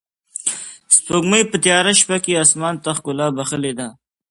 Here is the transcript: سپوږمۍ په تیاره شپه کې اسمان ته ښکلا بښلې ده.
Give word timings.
سپوږمۍ 0.95 1.43
په 1.51 1.57
تیاره 1.63 1.91
شپه 1.99 2.17
کې 2.23 2.39
اسمان 2.43 2.75
ته 2.83 2.89
ښکلا 2.97 3.27
بښلې 3.37 3.73
ده. 3.79 3.87